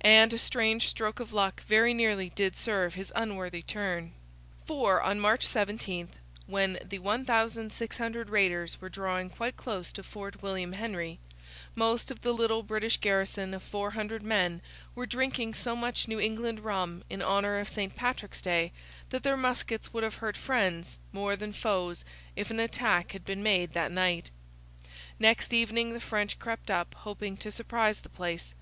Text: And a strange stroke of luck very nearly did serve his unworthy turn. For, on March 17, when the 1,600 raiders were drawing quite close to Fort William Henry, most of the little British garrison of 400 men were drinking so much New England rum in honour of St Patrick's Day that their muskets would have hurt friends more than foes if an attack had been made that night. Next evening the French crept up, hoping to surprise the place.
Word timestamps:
And 0.00 0.32
a 0.32 0.38
strange 0.38 0.88
stroke 0.88 1.20
of 1.20 1.32
luck 1.32 1.62
very 1.68 1.94
nearly 1.94 2.30
did 2.30 2.56
serve 2.56 2.94
his 2.94 3.12
unworthy 3.14 3.62
turn. 3.62 4.10
For, 4.66 5.00
on 5.00 5.20
March 5.20 5.44
17, 5.46 6.08
when 6.48 6.80
the 6.84 6.98
1,600 6.98 8.28
raiders 8.28 8.80
were 8.80 8.88
drawing 8.88 9.30
quite 9.30 9.56
close 9.56 9.92
to 9.92 10.02
Fort 10.02 10.42
William 10.42 10.72
Henry, 10.72 11.20
most 11.76 12.10
of 12.10 12.22
the 12.22 12.32
little 12.32 12.64
British 12.64 12.96
garrison 12.96 13.54
of 13.54 13.62
400 13.62 14.24
men 14.24 14.62
were 14.96 15.06
drinking 15.06 15.54
so 15.54 15.76
much 15.76 16.08
New 16.08 16.18
England 16.18 16.58
rum 16.64 17.04
in 17.08 17.22
honour 17.22 17.60
of 17.60 17.68
St 17.68 17.94
Patrick's 17.94 18.40
Day 18.42 18.72
that 19.10 19.22
their 19.22 19.36
muskets 19.36 19.92
would 19.92 20.02
have 20.02 20.16
hurt 20.16 20.36
friends 20.36 20.98
more 21.12 21.36
than 21.36 21.52
foes 21.52 22.04
if 22.34 22.50
an 22.50 22.58
attack 22.58 23.12
had 23.12 23.24
been 23.24 23.44
made 23.44 23.74
that 23.74 23.92
night. 23.92 24.32
Next 25.20 25.54
evening 25.54 25.92
the 25.92 26.00
French 26.00 26.40
crept 26.40 26.68
up, 26.68 26.96
hoping 27.02 27.36
to 27.36 27.52
surprise 27.52 28.00
the 28.00 28.08
place. 28.08 28.56